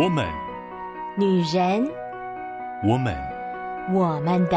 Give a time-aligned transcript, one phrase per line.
[0.00, 0.24] 我们，
[1.16, 1.90] 女人，
[2.84, 3.16] 我们，
[3.92, 4.56] 我们的。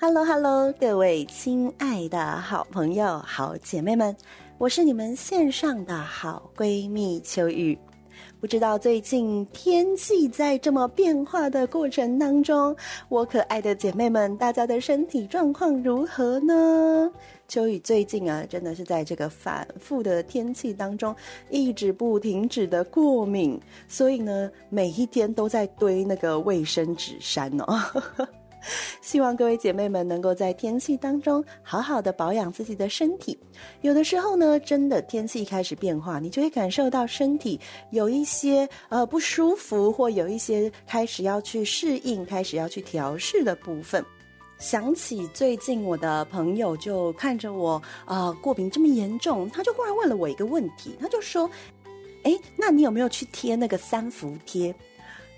[0.00, 4.16] Hello，Hello，各位亲爱的好朋友、好姐妹们，
[4.56, 7.78] 我是你们线上的好闺蜜秋雨。
[8.40, 12.76] 不知道最近天气在这么变化的过程当中，
[13.08, 17.10] 我可爱的姐妹们，大家的身体状况如何呢？
[17.48, 21.14] 秋雨最近啊，真的是在这个反复的天气当中，
[21.48, 27.78] 一直不停止的过敏，所以呢，每一天都在堆那个卫生纸山哦。
[29.00, 33.38] 希望各位姐妹们能够在天气当中好好的保养自己的身体。
[33.82, 37.58] 有的时候呢，真的天气开始变化，你就会感受到身体
[37.90, 44.04] 有一些呃不舒服，或有一些开始要去适应、开始要去调试的部分。
[44.58, 51.48] 想起最近我的朋友就看着我啊、过敏这么严重，他就忽然问了我一个问题，他就说
[52.24, 54.74] ：“诶，那你有没有去贴那个三伏贴？”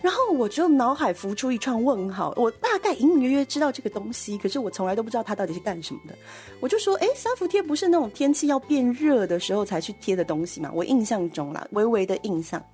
[0.00, 6.14] 然后我就脑海浮出一串问号，我大概隐隐约约知道这个东西，可是我从来都不知道它到底是干什么的。
[6.60, 10.70] 我就说，哎，三伏贴不是那种天气要变热的时候才去贴的东西吗？
[10.72, 12.64] 我印象中啦，微微的印象。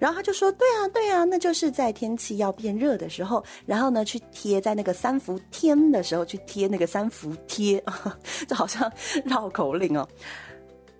[0.00, 7.82] 然后他就说，对啊，对啊，那就是在天气要变热的时候，然后呢去贴在那个三伏天的时候去贴那个三伏贴，
[8.48, 8.90] 就好像
[9.24, 10.06] 绕口令哦。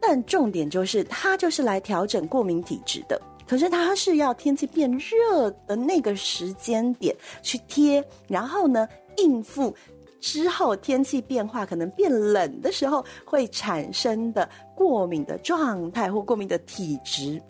[0.01, 3.21] 但重点就是，它就是来调整过敏体质的。
[3.47, 9.75] 可是它是要天气变热的那个时间点去贴，然后呢，应付
[10.21, 17.41] 之后天气变化可能变冷的时候会产生的过敏的状态或过敏的体质。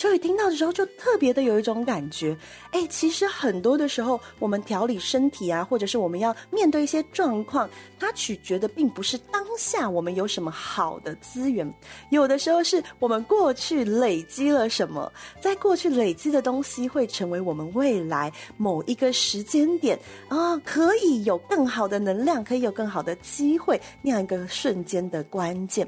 [0.00, 2.34] 秋雨听到的时候，就特别的有一种感觉，
[2.70, 11.70] 哎，其实很多的时候，我们调理身体啊，或者是我们要面对一些状况，它取决的并不是当下我们有什么好的资源，
[12.08, 25.86] 有的时候是我们过去累积了什么，在过去累积的东西，会成为我们未来某一个时间点啊，可以有更好的能量，可以有更好的机会，那样一个瞬间的关键。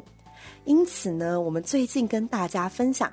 [0.64, 3.10] 因此呢，我们最近跟大家分享。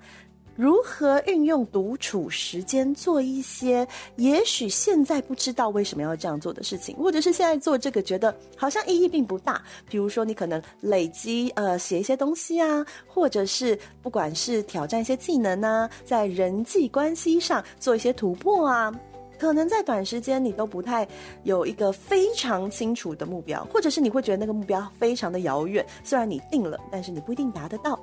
[0.59, 3.87] 如何运用独处时间做一些
[4.17, 9.63] 也许现在不知道为什么要这样做的事情，或者是现在做这个觉得好像意义并不大。
[9.89, 18.93] 比如说，你可能累积呃写一些东西啊，或者是不管是挑战一些技能啊，在人际关系上做一些突破啊，
[19.39, 21.07] 可能在短时间你都不太
[21.43, 27.97] 有一个非常清楚的目标，或者是你会觉得那个目标非常的遥远，虽然你定了，但是你不一定达得到。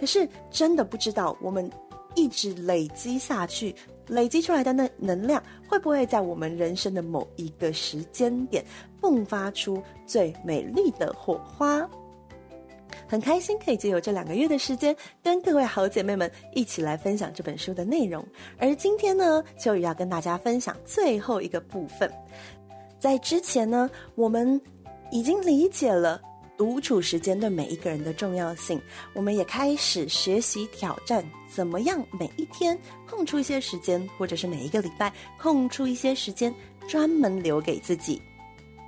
[0.00, 1.70] 可是真的不知道我们。
[2.14, 3.74] 一直累积下去，
[4.08, 8.64] 累积出来的那能量，会不会在我们人生的某一个时间点
[9.00, 11.88] 迸发出最美丽的火花？
[13.06, 18.24] 很开心可以借由这两个月的时间，跟各位好姐妹们一起来分享这本书的内容。
[18.58, 22.10] 而今天呢，秋雨要跟大家分享最后一个部分。
[22.98, 24.60] 在之前呢，我们
[25.10, 26.20] 已经理解了。
[26.60, 28.78] 独处时间对每一个人的重要性，
[29.14, 32.78] 我们也开始学习挑战，怎么样每一天
[33.08, 36.54] 空出一些时间，或者是每一个礼拜空出一些时间，
[36.86, 38.20] 专门留给自己。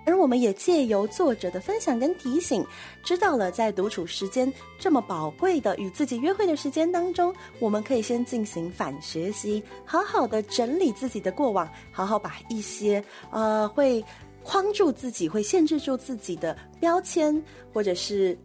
[0.04, 2.62] 而我们也借由作者的分享跟提醒，
[3.02, 14.04] 知道了在独处时间这么宝贵的与自己约会的时间当中，我们可以先进行反学习，好好的整理自己的过往，好好把一些呃会。
[14.42, 17.42] 框住自己，会限制住自己的标签，
[17.72, 18.36] 或者是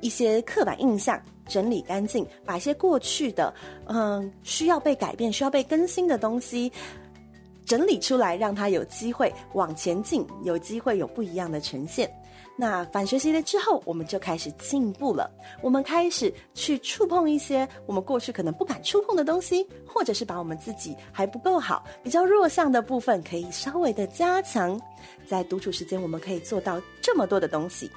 [0.00, 3.52] 一些刻板印象，整理干净，把一些过去的，
[3.86, 6.70] 嗯，需要被改变、需要被更新的东西
[7.64, 12.10] 整理出来，让它有机会往前进，有机会有不一样的呈现。
[12.60, 15.30] 那反学习了之后，我们就开始进步了。
[15.62, 24.78] 我们开始去触碰一些我们过去可能不敢触碰的东西，或者是把我们自己还不够好、比较弱项的部分，可以稍微的加强。
[25.26, 27.90] 在独处时间，我们可以做到这么多的东西。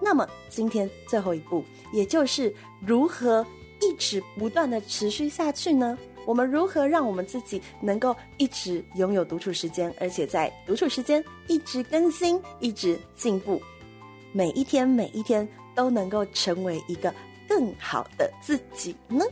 [0.00, 1.62] 那么今天最后一步，
[1.92, 3.46] 也就是如何
[3.82, 5.98] 一直不断的持续下去呢？
[6.24, 13.60] 我们如何让我们自己能够一直拥有独处时间，而且在独处时间一直更新、一直进步？
[14.36, 17.10] 每一天，每一天都能够成为一个
[17.48, 19.24] 更好的自己呢？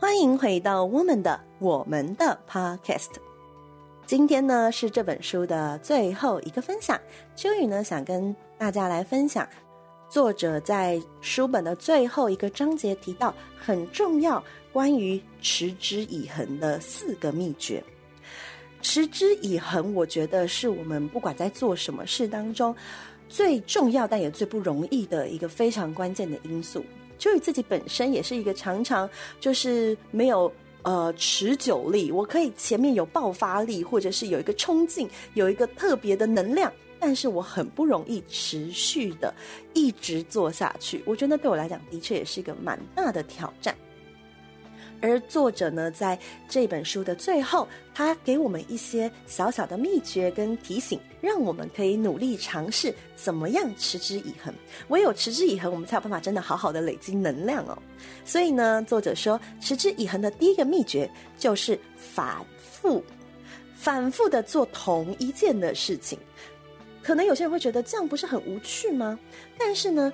[0.00, 3.25] 欢迎回到我们的我们的 Podcast。
[4.06, 6.96] 今天呢是这本书的最后一个分享，
[7.34, 9.46] 秋雨呢想跟大家来分享
[10.08, 14.42] 作者在书本的最后一个章节提到很重要
[14.72, 17.82] 关于持之以恒的四个秘诀。
[18.80, 22.72] 持之以恒，我觉得是我们不管在做什么事当中
[23.28, 26.84] 最重要但也最不容易的一个非常关键的因素。
[27.18, 29.10] 秋雨自己本身也是一个常常
[29.40, 30.52] 就是没有
[30.86, 36.72] 呃持久力，我可以前面有爆发力，或者是有一个冲劲，有一个特别的能量。
[36.98, 39.34] 但是我很不容易持续的
[39.74, 43.76] 一直做下去，我觉得对我来讲的确也是一个蛮大的挑战。
[45.00, 54.52] 而作者呢，在这本书的最后，他给我们一些小小的秘诀跟提醒，让我们可以努力尝试怎么样持之以恒。
[54.88, 57.76] 唯有持之以恒，我们才有办法真的好好的累积能量哦。
[58.24, 63.04] 所以呢，作者说，持之以恒的第一个秘诀就是反复，
[63.74, 66.18] 反复的做同一件的事情。
[67.02, 69.16] 可能有些人会觉得这样不是很无趣吗？
[69.56, 70.12] 但是呢，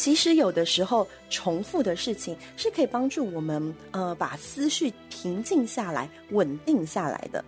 [0.00, 7.44] 其实有的时候重复的事情是可以帮助我们呃把思绪平静下来、稳定下来的。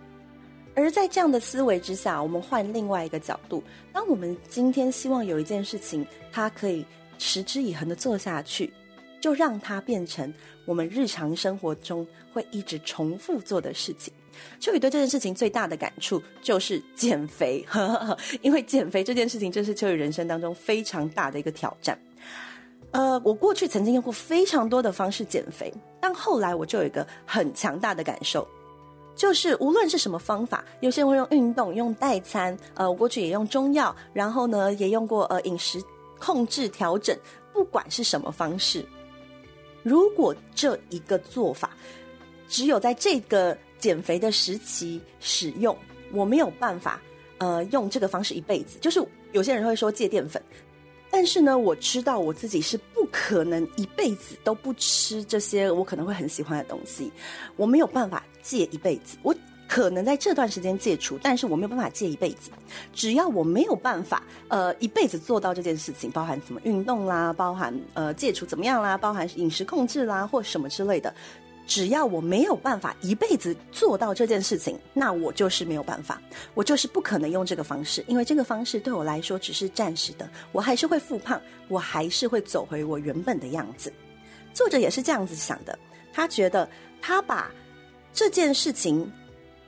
[0.75, 6.85] 而在这样的思维之下，我们换另外一个角度，当我们今天希望有一件事情它可以
[7.17, 8.71] 持之以恒的做下去，
[9.19, 10.31] 就让它变成
[10.67, 14.13] 我们日常生活中会一直重复做的事情。
[14.59, 21.97] 秋雨对这件事情最大的感触就是减肥，呵呵，因为减肥这件事情，正是秋雨人生当中非常大的一个挑战。
[22.93, 28.47] 呃，我过去曾经用过非常多的方式减肥，但后来我就有一个很强大的感受，
[29.15, 35.83] 就是无论是什么方法，有些人会用运动、用代餐，呃，我过去也用中药，然后呢，也用过呃饮食
[36.19, 37.17] 控制调整，
[37.51, 38.85] 不管是什么方式，
[39.81, 41.71] 如果这一个做法
[42.47, 45.75] 只有在这个减肥的时期使用，
[46.11, 47.01] 我没有办法，
[47.39, 48.77] 呃，用这个方式一辈子。
[48.79, 50.39] 就是有些人会说戒淀粉，
[51.15, 57.11] 但是呢，我知道我自己是不可能一辈子都不吃这些我可能会很喜欢的东西，
[57.55, 59.15] 我没有办法戒一辈子。
[59.21, 59.33] 我
[59.67, 62.49] 可能在这段时间戒除，但是我没有办法戒一辈子。
[62.93, 71.13] 只要我没有办法，呃，一辈子做到这件事情，包含什么运动啦，包含呃戒除怎么样啦，包含饮食控制啦，或什么之类的。
[71.65, 76.21] 只要我没有办法一辈子做到这件事情，那我就是没有办法，
[76.53, 83.91] 我就是不可能用这个方式，因为这个方式对我来说只是暂时的，我还是会复胖，我还是会走回我原本的样子。
[84.53, 85.79] 作者也是这样子想的，
[86.11, 86.69] 他觉得
[87.01, 87.49] 他把
[88.13, 89.09] 这件事情，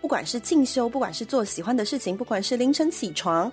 [0.02, 3.52] 不管是进修，不管是做喜欢的事情，不管是凌晨起床，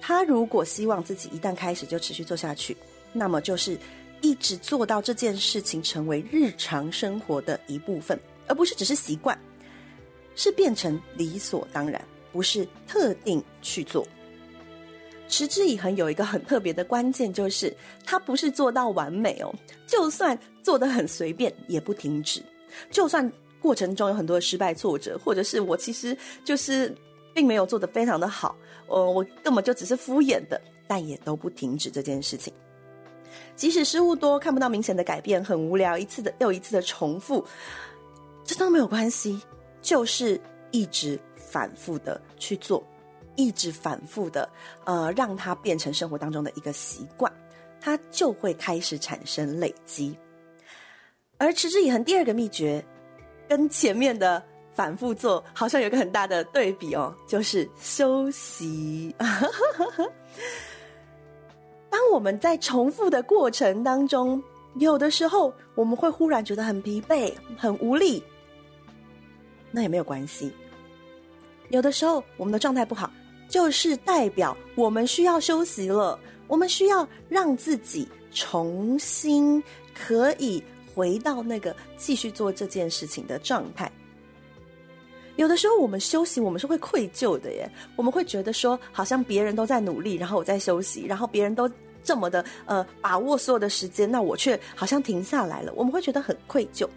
[0.00, 2.76] 他如果希望自己一旦开始就持续做下去，
[3.14, 3.78] 那么就是。
[4.26, 8.18] 一直做到这件事情成为日常生活的一部分，
[8.48, 9.38] 而不是只是习惯，
[10.34, 14.04] 是变成理所当然，不是特定去做。
[15.28, 17.72] 持之以恒有一个很特别的关键，就是
[18.04, 19.54] 它不是做到完美哦，
[19.86, 22.42] 就算做得很随便，也不停止。
[22.90, 23.30] 就算
[23.60, 26.92] 过程中有很多的失败挫折，或者是我其实就是
[27.32, 28.56] 并没有做得非常的好，
[28.88, 32.52] 呃，我根本就只是敷衍的，但也都不停止这件事情。
[33.56, 37.44] 即使失误多，看不到明显的改变，很无聊，一次的又一次的重复，
[38.44, 39.40] 这都没有关系，
[39.80, 42.84] 就是一直反复的去做，
[43.34, 44.48] 一直反复的，
[44.84, 47.32] 呃，让它变成生活当中的一个习惯，
[47.80, 50.16] 它就会开始产生累积。
[51.38, 52.84] 而持之以恒第二个秘诀，
[53.48, 54.42] 跟前面的
[54.74, 59.14] 反复做好像有个很大的对比哦，就是休息。
[61.90, 64.42] 当我们在重复的过程当中，
[64.74, 68.22] 有的时候我们会忽然觉得很疲惫、很无力，
[69.70, 70.52] 那也没有关系。
[71.70, 73.10] 有的时候我们的状态不好，
[73.48, 79.62] 就是代表我们需要休息了，我们需要让自己重新
[79.94, 80.62] 可以
[80.94, 83.90] 回到那个继续做这件事情的状态。
[85.36, 91.70] 有的时候我们休息，我们是会愧疚的耶，我们会觉得说，好像别人都在努力，然后我在休息，然后别人都。
[92.04, 96.88] 这么的呃，把握所有的时间，那我却好像停下来了，我们会觉得很愧疚。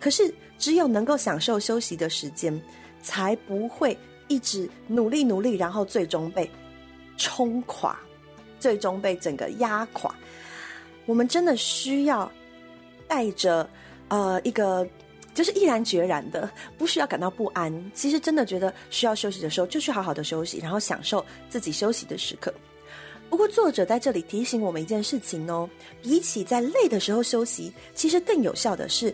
[0.00, 2.58] 可是只有能够享受休息的时间，
[3.02, 3.94] 才不会
[4.26, 6.50] 一直努力努力，然后最终被
[7.18, 7.94] 冲垮，
[8.58, 10.14] 最终被整个压垮。
[11.04, 12.32] 我们真的需要
[13.06, 13.68] 带着
[14.08, 14.88] 呃一个，
[15.34, 16.48] 就是毅然决然的，
[16.78, 17.90] 不需要感到不安。
[17.92, 22.54] 其实真的觉得需要休息的时候，就去好好的休息，然后享受自己休息的时刻。
[23.28, 25.68] 不过，作者在这里提醒我们一件事情哦，
[26.00, 29.12] 比起在累的时候休息，其实更有效的是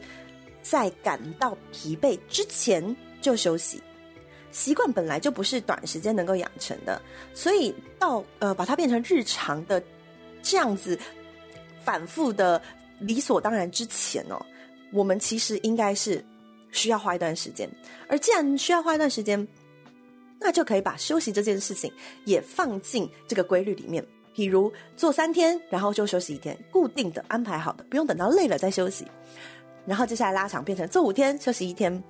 [0.61, 3.83] 在感到疲惫之前就休息。
[4.51, 7.01] 习惯本来就不是短时间能够养成的，
[7.33, 9.83] 所以到呃把它变成日常的
[10.43, 10.99] 这样子
[11.83, 12.61] 反复的
[12.99, 14.45] 理所当然之前哦，
[14.93, 16.25] 我们其实应该是
[16.71, 17.69] 需要花一段时间。
[18.09, 19.47] 而既然需要花一段时间，
[20.39, 21.93] 那就可以把休息这件事情
[22.25, 24.05] 也放进这个规律里面。
[24.33, 29.05] 比如做三天，然后就休息一天，固定的安排好的，不用等到累了再休息。
[29.85, 32.03] 然后接下来拉长，变成做五天，休息一天。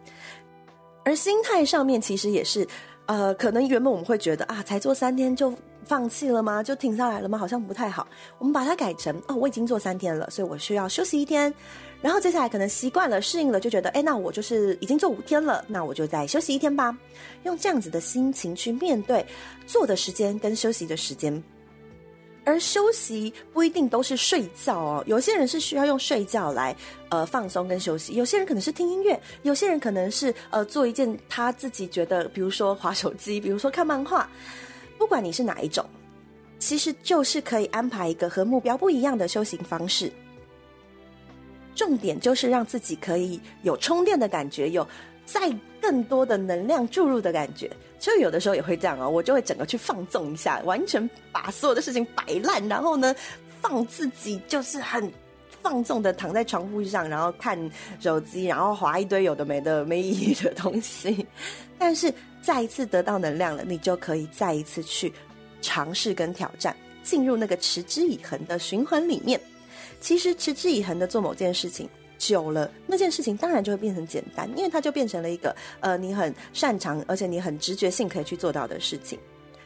[1.03, 2.69] 而心态上面其实也是，
[3.07, 5.53] 呃，可能原本我们会觉得啊，才做三天就
[5.85, 6.63] 放弃了吗？
[6.63, 7.39] 就停下来了吗？
[7.39, 8.07] 好像不太好。
[8.39, 11.53] 我们把它改成哦，我已经做三天了，所以我需要休息一天。
[12.03, 16.97] 然后接下来可能习惯了、适应了，就觉得哎，那我就是已经做五天了，那我就再休息一天吧。
[17.45, 19.25] 用这样子的心情去面对
[19.67, 21.43] 做的时间跟休息的时间。
[22.43, 26.75] 而休息不一定都是睡觉哦，有些人是需要用睡觉来
[27.11, 34.27] 呃放松跟休息，有些人可能是听音乐，有些人可能是呃做一件他自己觉得，比如说划手机，比如说看漫画，
[34.97, 35.85] 不管你是哪一种，
[36.59, 40.11] 其实就是可以安排一个和目标不一样的修行方式。
[41.75, 44.87] 重点就是让自己可以有充电的感觉，有
[45.25, 47.71] 再更多的能量注入的感觉。
[47.99, 53.15] 就有的时候也会这样哦，我就会整个去放纵一下，完全把所有的事情摆烂，然后呢，
[53.61, 55.13] 放自己就是很
[55.63, 57.59] 放纵的躺在床铺上，然后看
[58.01, 61.27] 手机，然后划一堆有的没的没意义的东西。
[61.79, 65.13] 但是再一次得到能量了，你就可以再一次去
[65.61, 69.39] 尝试跟挑战，进入那个持之以恒的循环里面。
[70.01, 71.89] 其实持之以恒的做某件事情。
[72.19, 79.19] 久了，那件事情当然就会变成简单，因为它就变成了一个呃，你很擅长，而且你很直觉性可以去做到的事情。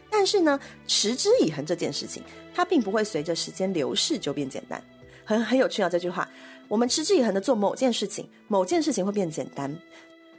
[0.08, 2.22] 但是呢，持之以恒这件事情，
[2.54, 4.80] 它并不会随着时间流逝就变简单。
[5.24, 6.30] 很很有趣啊，这句话，
[6.68, 9.76] 我们持之以恒的做某件事情，某件事情会变简单。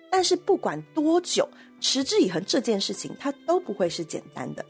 [0.10, 1.46] 但是不管多久，
[1.82, 4.64] 持之以恒这件事情，它都不会是简单的。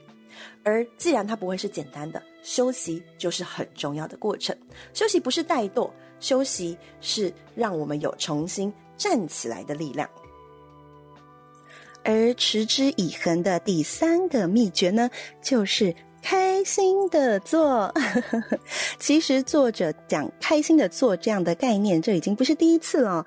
[0.63, 4.55] 而既然它不会是简单的，休息就是很重要的过程。
[4.93, 5.89] 休息不是怠惰。
[6.21, 10.09] 休息是让我们有重新站起来的力量，
[12.03, 15.09] 而持之以恒的第三个秘诀呢，
[15.43, 17.93] 就是开心的做。
[18.97, 23.25] 其实作者讲开心的做这样的概念，这已经不是第一次了。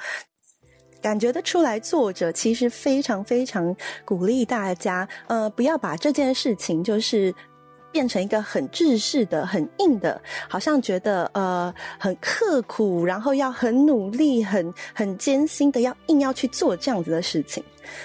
[1.00, 3.74] 感觉得出来，作者其实非常非常
[4.04, 7.34] 鼓励大家，呃，不要把这件事情就是。
[7.90, 17.64] 变成一个很制式的、很硬的，好像觉得呃很刻苦，然后要很努力、很很艰辛的要硬要去做这样子的事情。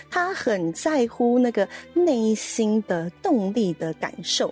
[0.10, 4.52] 他很在乎那个内心的动力的感受。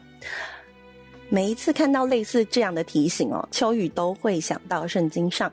[1.29, 5.49] 每一次看到类似这样的提醒哦，秋雨都会想到圣经上。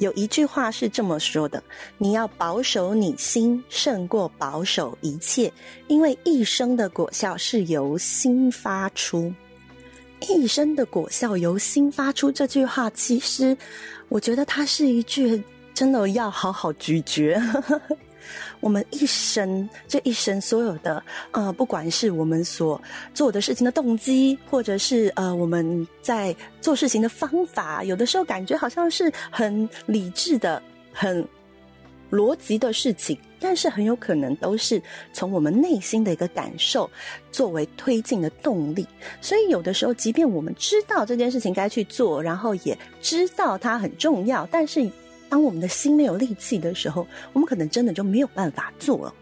[0.00, 1.62] 有一句话是这么说的
[1.98, 5.52] ：“你要保守你心，胜过保守一切，
[5.88, 9.30] 因为一生的果效是由心发出。
[10.22, 13.54] 一生的果效由心发出。”这句话其实，
[14.08, 15.42] 我觉得它是一句
[15.74, 17.38] 真的要好好咀嚼。
[18.60, 22.80] 我们一生，这一生所有的，呃，不管是我们所
[23.14, 30.62] 做的事情的动机，或者是呃我们在做事情的方法，有的时候感觉好像是很理智的、
[30.92, 31.26] 很
[32.10, 36.90] 逻辑的事情，但是很有可能都是从我们内心的一个感受
[37.30, 38.86] 作为推进的动力。
[39.20, 44.90] 所以有的时候，即便我们知道这件事情该去做，然后也知道它很重要，但是。
[45.30, 49.14] 当我们的心没有力气的时候，我们可能真的就没有办法做了。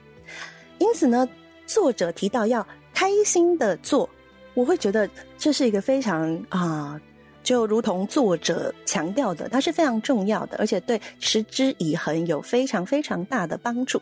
[0.78, 1.28] 因此呢，
[1.66, 4.08] 作者提到要开心的做，
[4.54, 7.00] 我会觉得这是一个非常啊、
[7.42, 14.00] 就如同作者强调的，它是非常重要的，而且对持之以恒有非常非常大的帮助。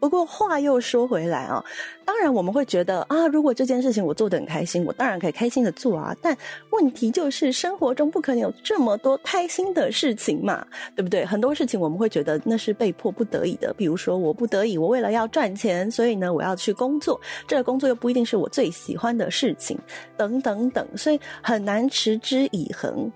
[0.00, 1.64] 不过话又说回来啊，
[2.04, 6.14] 当然我们会觉得啊，如果这件事情我做得很开心，我当然可以开心的做啊。
[6.20, 6.36] 但
[6.70, 11.24] 问题就是生活中不可能有这么多开心的事情嘛，对不对？
[11.24, 19.78] 很多事情我们会觉得那是被迫不得已的，比如说我不得已，我为了要赚钱，所以呢我要去工作，这个工作又不一定是我最喜欢的事情，
[20.16, 23.10] 等等等，所以很难持之以恒。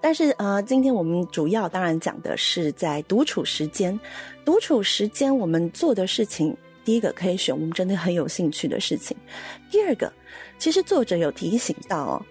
[0.00, 3.98] 但是呃，今天我们主要当然讲的是在独处时间。
[4.44, 9.16] 独处时间，我们做的事情，第一个可以选我们真的很有兴趣的事情。
[9.70, 10.12] 第二个，
[10.58, 12.22] 其实作者有提醒到哦，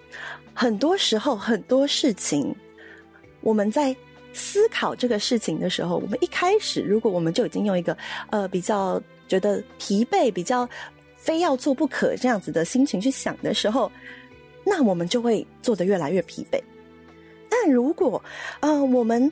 [0.53, 2.53] 很多时候很多事情，
[3.41, 3.95] 我们在
[4.33, 7.97] 思考这个事情的时候，我们一开始如果我们就已经用一个
[8.29, 10.67] 呃比较觉得疲惫、比较
[11.15, 13.91] 非要做不可这样子的心情去想的时候，
[14.65, 16.61] 那我们就会做得越来越疲惫。
[17.49, 18.21] 但如果
[18.61, 19.31] 呃我们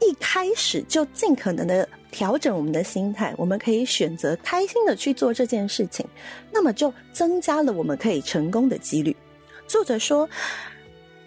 [0.00, 6.06] 一开始就尽可能的调整我们的心态，我们可以选择开心的去做这件事情，
[6.52, 9.14] 那么就增加了我们可以成功的几率。
[9.66, 10.28] 作者说，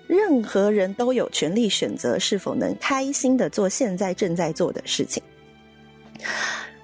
[0.08, 5.22] 任何人都有权利选择是否能开心的做现在正在做的事情，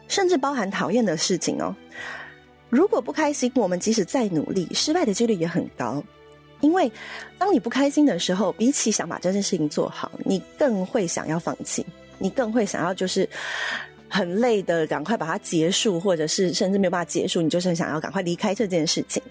[0.10, 1.74] 甚至包含讨厌的事情哦。
[2.69, 6.03] 如果不开心，我们即使再努力，失败的几率也很高。
[6.60, 6.91] 因为
[7.38, 11.86] 当你不开心的时候，比起想把这件事情做好，你更会想要放弃，
[12.17, 13.29] 你更会想要就是
[14.13, 19.22] 很累的赶快把它结束，或者是甚至没有办法结束，你就是很想要赶快离开这件事情。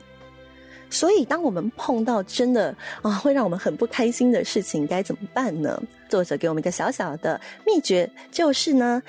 [0.91, 5.81] 所以，当我们碰到真的啊会让我们很不开心的事情，该怎么办呢？
[6.09, 9.01] 作者给我们一个小小的秘诀，就是呢，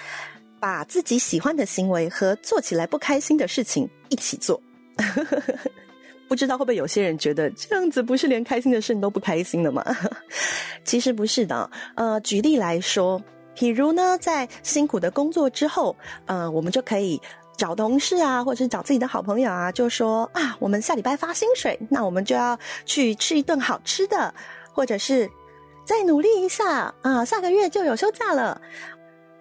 [0.59, 4.61] 把自己喜欢的行为和做起来不开心的事情一起做。
[6.29, 9.83] 不知道会不会有些人觉得这样子不是连开心的事你都不开心了吗？
[10.85, 11.69] 其实不是的。
[11.95, 13.21] 呃，举例来说，
[13.55, 15.95] 比如呢，在辛苦的工作之后，
[16.25, 17.21] 呃，我们就可以。
[17.55, 24.33] 找同事啊，或者是找自己的好朋友啊，就说啊，我们下礼拜发薪水，那我们就要去吃一顿好吃的，
[24.71, 25.29] 或者是
[25.85, 28.59] 再努力一下啊，下个月就有休假了，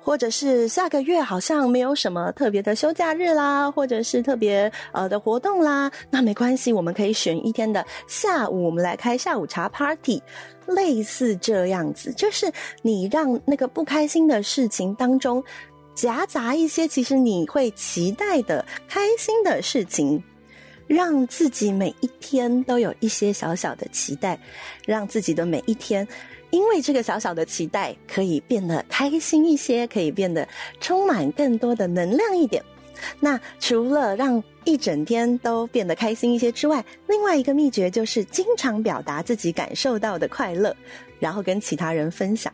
[0.02, 10.21] 或者是下个月好像没有什么特别的休假日啦，或者是特别呃的活动啦，那没关系，我们可以选一天的下午，我们来开下午茶 party，
[10.66, 12.50] 类似这样子，就是
[12.82, 15.42] 你让那个不开心的事情当中。
[15.94, 20.23] 夹杂一些其实你会期待的开心的事情，
[20.87, 24.40] 让自己每一天都有一些小小的期待，
[24.87, 26.09] 让自己的每一天
[26.52, 30.47] 因为这个小小的期待可以变得开心一些，可以变得
[30.80, 32.62] 充满更多的能量一点。
[33.18, 40.76] 那除了让一整天都变得开心一些之外，另外一个秘诀就是经常表达自己感受到的快乐，
[41.18, 42.52] 然后跟其他人分享。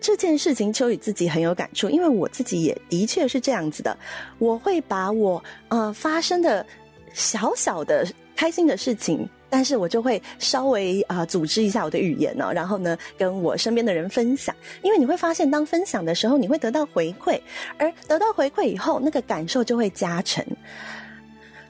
[0.00, 3.98] 这件事情，秋雨自己很有感触，因为我自己也的确是这样子的。
[4.38, 6.64] 我会把我呃发生的
[7.12, 8.06] 小小的
[8.36, 14.54] 开心的事情，但是我就会稍微啊、组织一下我的语言呢，然后呢跟我身边的人分享。
[14.82, 17.40] 因为你会发现，当分享的时候，你会得到回馈，
[17.78, 20.44] 而得到回馈以后，那个感受就会加成。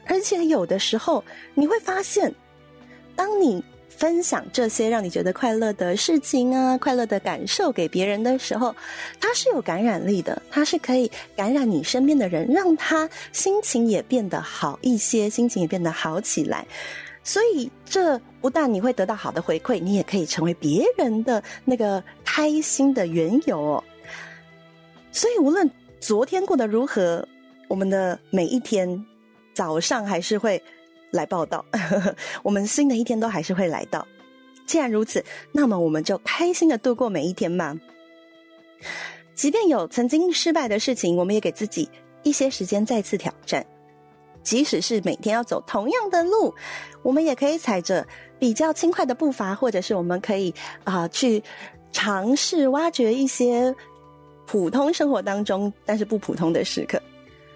[0.07, 1.23] 而且有的时候，
[1.55, 2.35] 你会发现，
[3.15, 8.75] 当你分享这些让你觉得快乐的事情啊，快乐的感受给别人的时候，
[9.21, 16.67] 它是有感染力的，它是可以感染你身边的人，让他心情也变得好一些，心情也变得好起来。
[17.23, 23.85] 所以，这不但你会得到好的回馈，你也可以成为别人的那个开心的缘由哦。
[25.13, 27.27] 所以，无论昨天过得如何，
[27.69, 29.07] 我们的每一天
[29.55, 30.63] 早上还是会。
[31.11, 31.65] 来报道，
[32.45, 34.07] 我们新的一天都还是会来到。
[34.67, 37.75] 既然如此，那么我们就开心的度过每一天吧。
[39.35, 41.89] 即便有曾经失败的事情，我们也给自己
[42.25, 43.65] 一些时间再次挑战。
[44.43, 46.55] 即使是每天要走同样的路，
[47.03, 48.07] 我们也可以踩着
[48.39, 51.43] 比较轻快的步伐，或者是我们可以啊、去
[51.93, 53.75] 尝试挖掘一些
[54.47, 57.01] 普通生活当中但是不普通的时刻。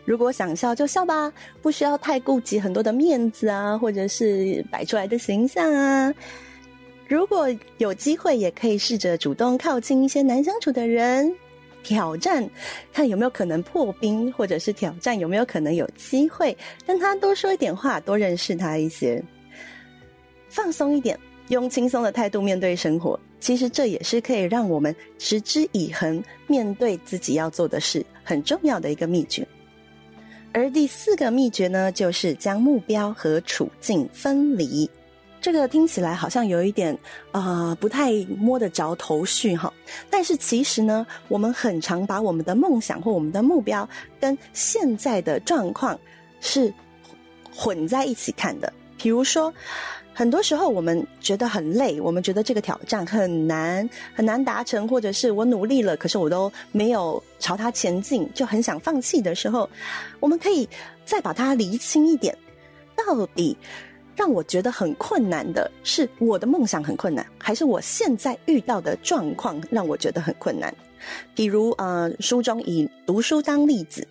[0.05, 6.13] 如果想笑就笑吧，不需要太顾及很多的面子啊，或者是摆出来的形象啊。
[7.07, 7.47] 如果
[7.79, 11.33] 有机会，也可以试着主动靠近一些难相处的人，
[11.83, 12.49] 挑战
[12.93, 19.23] 看有没有可能破冰，或者是挑战有没有可能有机会跟他多说一点话，多认识他一些。
[20.49, 21.19] 放松一点，
[21.49, 29.47] 用轻松的态度面对生活，其实这也是可以让我们持之以恒面对自己要做的事很重要的一个秘诀。
[30.53, 34.89] 而第四个秘诀呢，就是将目标和处境分离。
[35.43, 36.97] 这个听起来好像有一点
[37.33, 39.71] 呃不太摸得着头绪哈，
[40.09, 43.87] 但是其实呢，我们很常把我们的梦想或我们的目标
[44.21, 45.99] 跟现在的状况
[46.41, 46.73] 是
[47.55, 48.73] 混在一起看的。
[48.97, 49.53] 比如说。
[50.15, 59.67] 很多时候我们觉得很累，我们觉得这个挑战很难很难达成，或者是我努力了，可是我都没有朝它前进，就很想放弃的时候，
[60.21, 60.69] 我们可以
[61.07, 62.37] 再把它厘清一点，
[62.95, 63.57] 到底
[64.17, 70.75] 让我觉得很困难的是我的梦想很困难，还是我现在遇到的状况让我觉得很困难？
[71.35, 74.07] 比如呃，书中以读书当例子。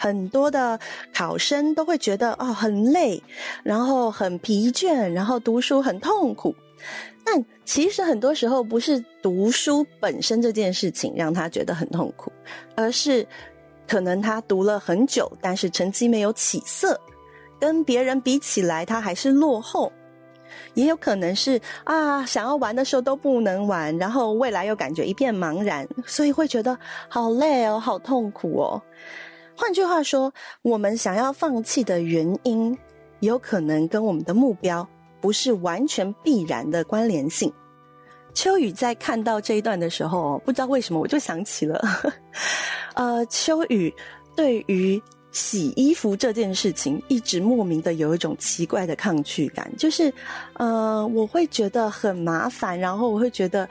[0.00, 0.78] 很多的
[1.12, 3.20] 考生都会觉得哦，很累，
[3.64, 6.54] 然后很疲倦，然后读书很痛苦。
[7.24, 12.30] 但其实很多时候不是读书本身这件事情让他觉得很痛苦，
[12.76, 13.26] 而是
[13.88, 16.98] 可能他读了很久，但是成绩没有起色，
[17.58, 19.92] 跟别人比起来他还是落后。
[20.72, 26.76] 也有可能是啊，想要玩的时候都不能玩，然后未来又感觉一片茫然，所以会觉得
[27.08, 28.80] 好累哦，好痛苦哦。
[29.54, 32.76] 换句话说，我们想要放弃的原因，
[33.20, 34.88] 有可能跟我们的目标
[35.20, 37.52] 不是完全必然的关联性。
[38.32, 41.82] 秋雨在看到这一段的时候，不知道为什么我就想起了，
[42.94, 43.92] 呃，秋雨
[44.34, 45.02] 对于
[45.38, 50.12] 洗衣服这件事情，一直莫名的有一种奇怪的抗拒感，就是，
[50.54, 53.68] 呃，我会觉得很麻烦，然后我会觉得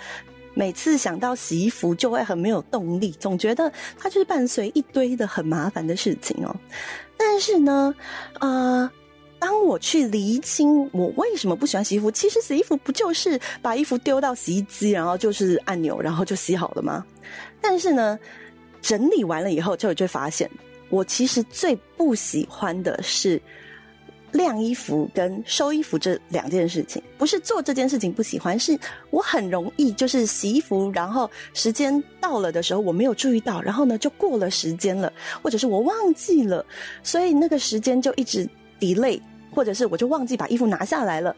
[0.54, 6.56] 每次想到洗衣服就会很没有动力，总觉得它就是伴随一堆的很麻烦的事情哦。
[7.18, 7.94] 但是呢，
[8.40, 8.90] 呃。
[9.40, 17.06] 当我去厘清我为什么不喜欢洗衣服，其实洗衣服不就是把衣服丢到洗衣机，然后就是按钮，然后就洗好了吗？
[17.62, 18.18] 但是呢，
[18.82, 20.50] 整理完了以后，就就发现，
[20.90, 23.42] 我其实最不喜欢的是
[24.32, 27.02] 晾衣服跟收衣服这两件事情。
[27.18, 28.78] 不是做这件事情不喜欢，是
[29.10, 36.66] 我很容易就是洗衣服，然后时间到了的时候我没有注意到，然后呢就过了时间了，或者是我忘记了，
[37.04, 38.48] 所以那个时间就一直。
[38.80, 39.20] delay，
[39.50, 41.36] 或者是我就忘记把衣服拿下来了，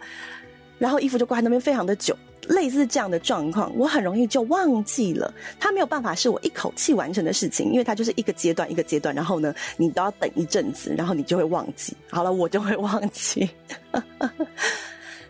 [0.77, 2.13] 然后衣服就挂在那边非常的久，
[2.49, 5.33] 类似这样的状况，我很容易就忘记了。
[5.57, 11.95] 它没有办法是我一口气完成的事情，因为它就是一个阶段一个阶段，然后呢，你都要等一阵子，然后你就会忘记。
[12.11, 13.49] 好了，我就会忘记。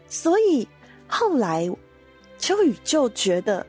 [0.07, 0.67] 所以
[1.05, 1.69] 后来
[2.39, 3.63] 秋雨就觉得。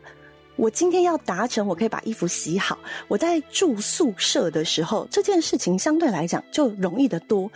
[0.57, 2.79] 我今天要达成，我可以把衣服洗好。
[3.09, 7.51] 我在住宿舍的时候，这件事情相对来讲就容易得多。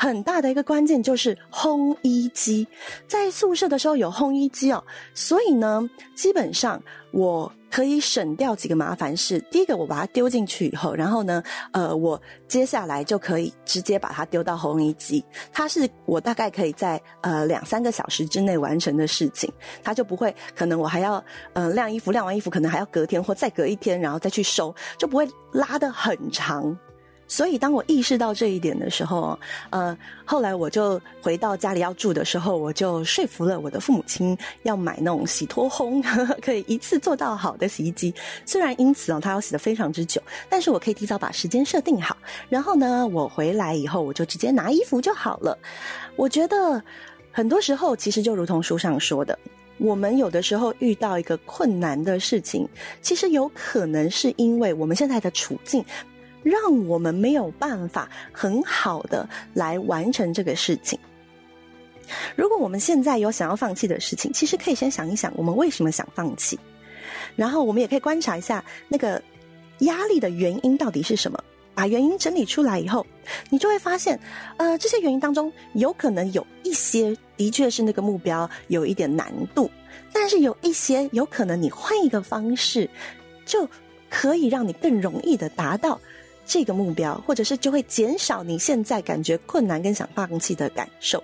[0.00, 2.66] 很大的一个关键就是烘衣机，
[3.06, 4.82] 在宿舍的时候有烘衣机哦，
[5.12, 6.82] 所以呢，基本上
[7.12, 7.52] 我。
[7.70, 9.38] 可以省掉几个麻烦事。
[9.48, 15.24] 第一个，我把它丢进去以后，然后呢，呃，我接下来就可以直接把它丢到烘衣机。
[15.52, 19.48] 它是我大概可以在呃两三个小时之内完成的事情，
[19.84, 26.76] 它就不会可能我还要呃晾衣服，晾完衣服可能还要隔天或再隔一天，然后再去收，就不会拉得很长。
[27.30, 29.38] 所以，当我意识到这一点的时候，
[29.70, 36.02] 呃，后来我就回到家里要住的时候，我就说服了我的父母亲要买那种洗脱烘
[36.42, 38.12] 可以一次做到好的洗衣机。
[38.44, 42.16] 虽然因此哦，它要洗得非常之久，但是我可以提早把时间设定好。
[42.48, 45.56] 然后呢，我回来以后，我就直接拿衣服就好了。
[46.16, 46.82] 我觉得
[47.30, 49.38] 很多时候，其实就如同书上说的，
[49.78, 52.68] 我们有的时候遇到一个困难的事情，
[53.00, 55.84] 其实有可能是因为我们现在的处境。
[56.42, 60.98] 让我们没有办法很好的来完成这个事情。
[62.34, 66.58] 如果我们现在有想要放弃的事情，其实可以先想一想，我们为什么想放弃。
[67.36, 69.22] 然后我们也可以观察一下那个
[69.80, 71.42] 压力的原因到底是什么。
[71.72, 73.06] 把原因整理出来以后，
[73.48, 74.18] 你就会发现，
[74.58, 79.70] 呃，这些原因当中有可能有一些的确是那个目标有一点难度，
[80.12, 82.90] 但是有一些有可能你换一个方式，
[83.46, 83.66] 就
[84.10, 85.98] 可以让你更容易的达到。
[86.52, 91.22] 这个目标，或者是就会减少你现在感觉困难跟想放弃的感受。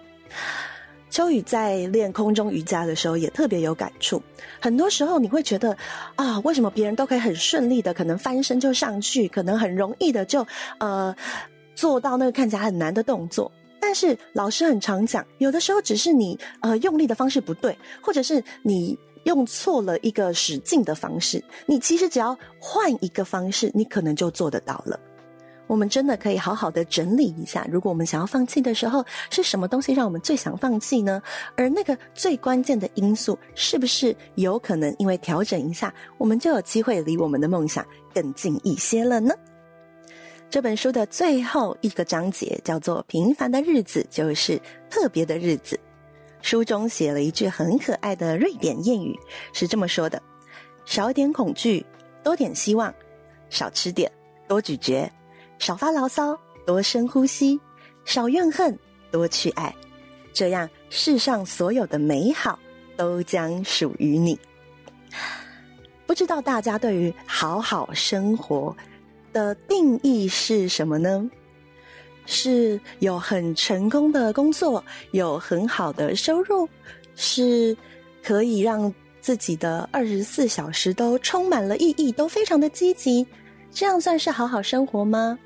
[1.11, 4.23] 秋雨在练空中瑜伽的时候也特别有感触。
[4.61, 5.77] 很多时候你会觉得
[6.15, 10.47] 啊，为什么别人都可以很顺利的可能翻身就上去，可能很容易的就
[10.79, 11.13] 呃
[11.75, 13.51] 做到那个看起来很难的动作？
[13.81, 18.97] 但是老师很常讲，有的时候只是你呃用力的方式不对，或者是你。
[19.27, 24.97] 用错了一个使劲的方式，你其实只要换一个方式，你可能就做得到了。
[25.67, 31.21] 我们真的可以好好的整理一下，如果我们想要放弃的时候，是什么东西让我们最想放弃呢？
[31.57, 39.35] 而那个最关键的因素，是不是有可能因为调整一下，我们就有机会离我们的梦想更近一些了呢？
[40.49, 45.79] 这本书的最后一个章节叫做“平凡的日子就是特别的日子”。
[46.41, 49.19] 书中写了一句很可爱的瑞典谚语，
[49.53, 50.23] 是这么说的
[50.87, 51.85] ：“少点恐惧，
[52.23, 52.93] 多点希望；
[53.51, 54.09] 少吃点，
[54.47, 55.11] 多咀嚼；
[55.59, 57.59] 少发牢骚，多深呼吸；
[58.05, 58.79] 少怨恨，
[59.11, 59.75] 多去爱。
[60.33, 62.59] 这样，世上所有的美好
[62.97, 64.39] 都将属于你。”
[66.07, 68.75] 不知道大家对于好好生活
[69.33, 71.29] 的定义是什么呢？
[72.27, 76.69] 是有很成功的工作，有很好的收入，
[77.15, 77.77] 是
[78.23, 83.27] 可以让自己的二十四小时都充满了意义，都非常的积极，
[83.77, 85.39] 这样算是好好生活吗？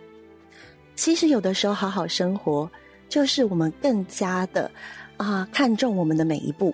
[0.94, 2.70] 其实有的时候，好好生活
[3.08, 4.70] 就是我们更加的
[5.16, 6.72] 啊看重我们的每一步，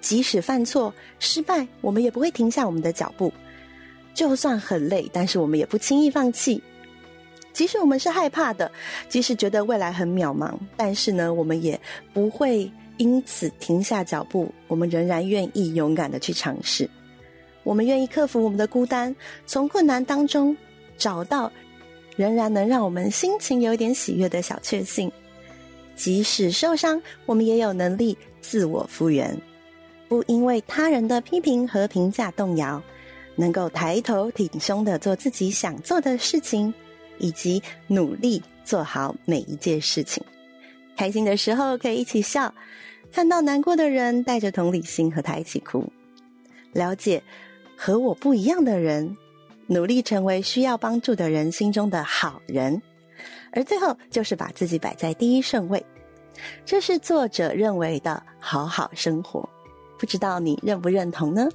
[0.00, 3.32] 即使犯错失败，我们也不会停下我们的脚步，
[4.14, 6.62] 就算很累，但是我们也不轻易放弃。
[7.52, 8.70] 即使我们是害怕的，
[9.08, 11.80] 即使觉得未来很渺茫，但是呢，我们也
[12.14, 14.54] 不会因此停下脚步。
[14.68, 16.88] 我们仍然愿意勇敢的去尝试，
[17.64, 19.12] 我们愿意克服我们的孤单，
[19.46, 20.56] 从困难当中
[20.96, 21.50] 找到
[22.16, 25.10] 仍然能让我们心情有点喜悦的小确幸。
[25.94, 29.36] 即使受伤，我们也有能力自我复原。
[30.08, 32.82] 不因为他人的批评和评价动摇，
[33.34, 36.72] 能够抬头挺胸的做自己想做的事情，
[37.18, 40.22] 以及努力做好每一件事情。
[40.96, 42.54] 开心的时候可以一起笑，
[43.10, 45.90] 看到难过的人，带着同理心和他一起哭。
[46.72, 47.22] 了解
[47.74, 49.16] 和我不一样的人，
[49.66, 52.80] 努力成为需要帮助的人心中的好人，
[53.52, 55.84] 而最后就是把自己摆在第一顺位。
[56.64, 59.48] 这是作者认为的好好生活，
[59.98, 61.48] 不知道你认不认同呢？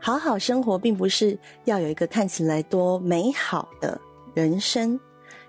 [0.00, 4.00] 好好生活并不是要有一个看起来多美好的
[4.34, 4.98] 人生。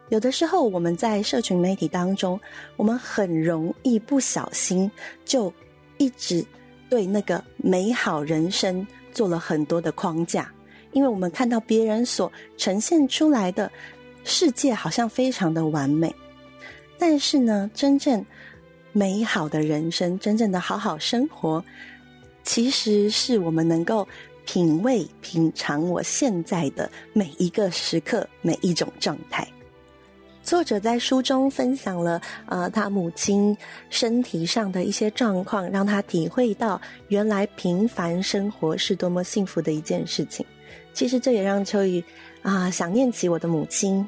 [0.10, 2.39] 有的时候，我们在社群媒体当中，
[2.78, 4.89] 我们很容易不小心
[5.26, 5.52] 就
[5.98, 6.45] 一直
[6.89, 10.50] 对那个美好人生做了很多的框架，
[10.96, 13.70] 因为我们看到别人所呈现出来的
[14.24, 16.16] 世界好像非常的完美，
[16.98, 18.26] 但是呢，真正
[18.94, 21.62] 美好的人生，真正的好好生活，
[22.44, 24.08] 其实是我们能够
[24.46, 29.46] 品味、品尝我现在的每一个时刻、每一种状态。
[30.44, 33.58] 作者在书中分享了，呃，他母亲
[33.90, 36.80] 身体上的一些状况，让他体会到
[37.10, 40.46] 原来平凡生活是多么幸福的一件事情。
[40.96, 42.04] 其实这也让秋雨
[42.42, 44.04] 啊、想念起我的母亲，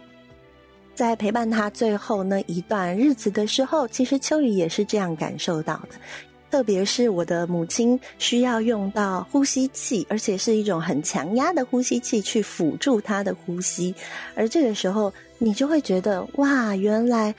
[0.95, 5.89] 在陪伴他最后那一段日子的时候，其实秋雨也是这样感受到的。
[6.49, 13.93] 特别是我的母亲需要用到呼吸器，而且是一种很强压的呼吸器去辅助她的呼吸，
[14.33, 15.13] 而这个时候。
[15.39, 17.31] 你就会觉得哇，原来，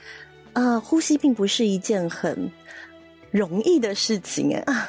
[0.53, 2.49] 啊、呼吸并不是一件很
[3.29, 4.87] 容易的事情啊。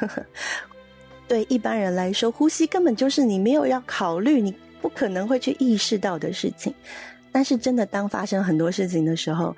[1.30, 6.74] 对一般人来说，呼吸根本就是你没有要考虑，你不可能会去意识到的事情。
[7.30, 9.54] 但是，真的当发生很多事情的时候，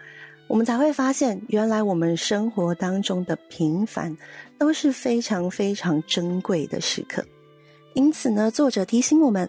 [0.48, 4.14] 我们才会发现，原来我们生活当中的平凡
[4.58, 7.24] 都是非常非常珍贵的时刻。
[7.94, 9.48] 因此呢，作者提醒我们。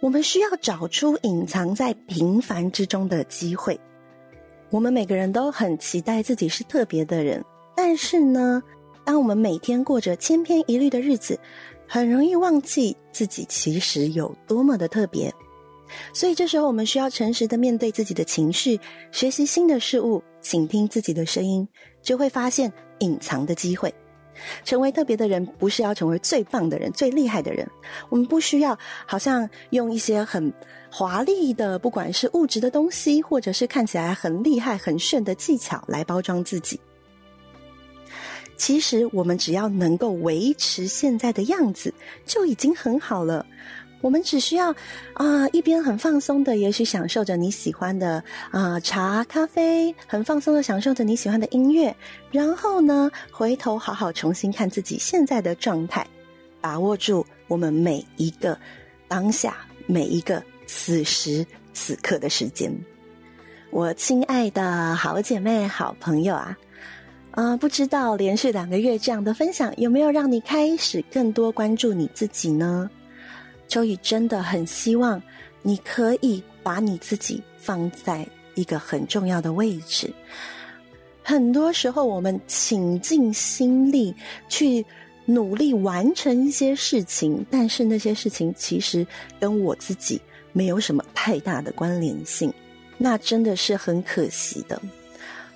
[0.00, 3.78] 我们需要找出隐藏在平凡之中的机会。
[4.68, 7.42] 我们每个人都很期待自己是特别的人，
[7.74, 8.62] 但是呢，
[9.04, 11.38] 当我们每天过着千篇一律的日子，
[11.86, 15.32] 很容易忘记自己其实有多么的特别。
[16.12, 18.80] 所以这时候，我们需要诚实的面对自己的情绪，
[19.12, 21.68] 学习新的事物，倾听自己的声音，
[22.02, 23.94] 就会发现隐藏的机会。
[24.64, 27.64] 成为特别的人，不是要成为最棒的人、最厉害的人。
[28.08, 30.52] 我们不需要好像用一些很
[30.90, 36.80] 华丽的，不管是物质的东西，或者是看起来很厉害、很炫的技巧来包装自己。
[38.56, 41.92] 其实，我们只要能够维持现在的样子，
[42.24, 43.44] 就已经很好了。
[44.00, 44.70] 我们只需要
[45.14, 51.94] 啊、一边很放松的，也许享受着你喜欢的啊、茶咖啡，很放松的享受着你喜欢的音乐，
[52.30, 56.06] 然后呢，回头好好重新看自己现在的状态，
[56.60, 58.58] 把握住我们每一个
[59.08, 62.70] 当下，每一个此时此刻的时间。
[63.70, 66.56] 我亲爱的好姐妹、好朋友，啊、
[67.36, 72.88] 呃，不知道连续两个月这样的分享，有没有让你开始更多关注你自己呢？
[73.66, 75.20] 秋雨真的很希望
[75.60, 80.12] 你可以把你自己放在一个很重要的位置。
[81.24, 84.14] 很多时候，我们倾尽心力
[84.48, 84.84] 去
[85.24, 89.04] 努力完成一些事情，但是那些事情其实
[89.40, 90.20] 跟我自己
[90.52, 92.52] 没有什么太大的关联性，
[92.96, 94.80] 那真的是很可惜的。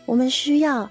[0.07, 0.91] 我们需要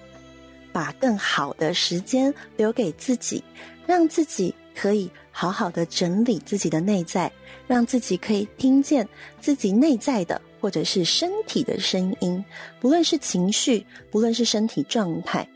[0.78, 3.44] 把更好的时间留给自己，
[3.88, 5.10] 让自己可以。
[5.40, 7.32] 好好的整理自己的内在，
[7.68, 9.08] 让自己可以听见
[9.40, 12.44] 自己内在的或者是身体的声音，
[12.80, 15.48] 不论是情绪，不论是身体状态。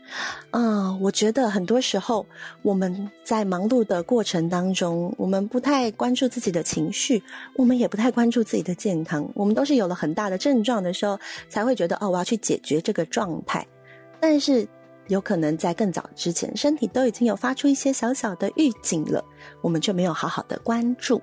[0.52, 2.24] 啊、我觉得很多时候
[2.62, 7.20] 我们在忙碌的过程当中，我们不太关注自己的情绪，
[7.56, 9.28] 我们也不太关注自己的健康。
[9.34, 13.66] 我们都是有了很大的症状的时候，才会觉得哦，我要去解决这个状态。
[14.20, 14.64] 但是。
[15.08, 19.24] 有可能在更早之前，身体都已经有发出一些小小的预警了，
[19.60, 21.20] 我们却没有好好的关注。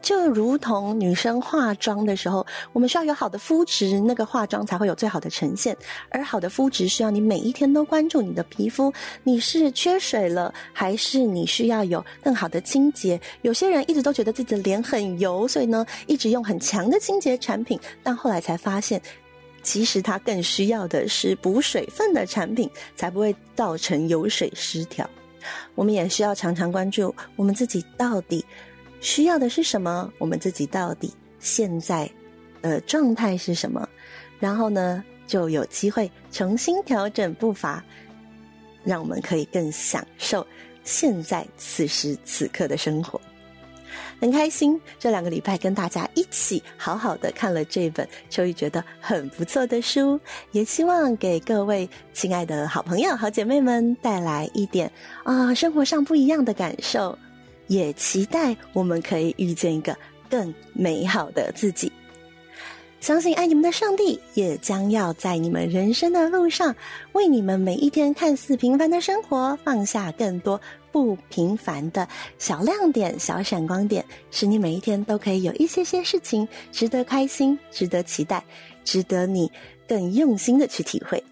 [0.00, 5.76] 就如同女生化妆的时候，我们需要有好的肤质，那个化妆才会有最好的呈现。
[6.10, 8.92] 而好的肤质需要你每一天都关注你的皮肤，
[9.22, 13.20] 你是缺水了，还是你需要有更好的清洁？
[13.42, 19.00] 有些人一直都觉得自己的脸很油，所以呢，一直用很强的清洁产品，但后来才发现。
[19.62, 25.08] 其实它更需要的是补水分的产品，才不会造成油水失调。
[25.74, 28.44] 我们也需要常常关注我们自己到底
[29.00, 32.10] 需要的是什么，我们自己到底现在
[32.60, 33.88] 的状态是什么，
[34.38, 37.84] 然后呢，就有机会重新调整步伐，
[38.84, 40.46] 让我们可以更享受
[40.84, 43.20] 现在此时此刻的生活。
[44.20, 50.18] 很开心，这两个礼拜跟大家一起好好的看了这本秋雨觉得很不错的书，
[50.52, 54.90] 也希望给各位亲爱的好朋友、好姐妹们带来一点
[55.24, 57.18] 啊、生活上不一样的感受，
[57.66, 59.96] 也期待我们可以遇见一个
[60.28, 61.90] 更美好的自己。
[63.00, 66.72] 相信爱你们的上帝也将要在你们人生的路上，
[67.14, 70.60] 为你们每一天看似平凡的生活放下更多
[70.92, 72.06] 不平凡的
[72.38, 78.44] 小亮点、小闪光点，使你每一天都可以有一些些事情值得开心、值得期待、
[78.84, 79.50] 值得你
[79.88, 81.22] 更用心的去体会。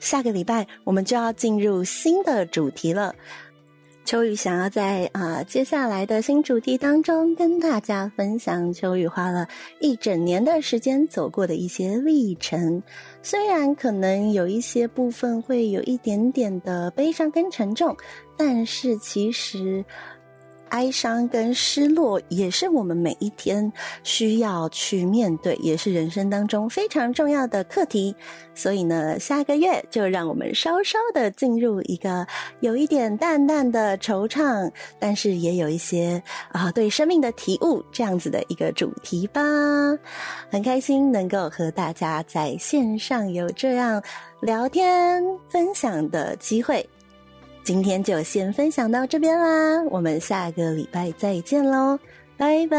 [0.00, 3.14] 下个礼拜我们就要进入新的主题了。
[4.08, 9.46] 秋雨想要在啊、接下来的新主题当中跟大家分享，秋雨花了
[9.80, 12.82] 一整年的时间走过的一些历程，
[13.20, 17.94] 虽然可能有一些部分会有一点点的悲伤跟沉重，
[18.34, 19.84] 但是其实。
[20.70, 28.14] 哀伤跟失落也是我们每一天需要去面对，也是人生当中非常重要的课题。
[28.54, 32.26] 所以呢，下个月就让我们稍稍的进入一个
[32.60, 39.40] 有一点淡淡的惆怅，但是也有一些啊对生命的体悟这样子的一个主题吧。
[40.50, 44.02] 很开心能够和大家在线上有这样
[44.40, 46.84] 聊天分享的机会。
[47.68, 51.98] 今天就先分享到这边啦，我们下个礼拜再见喽，
[52.38, 52.78] 拜拜。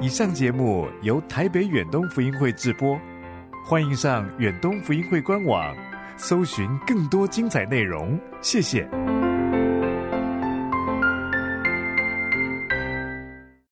[0.00, 2.98] 以上节目由台北远东福音会制播，
[3.64, 5.72] 欢迎上远东福音会官网，
[6.16, 8.84] 搜寻更多精彩内容，谢谢。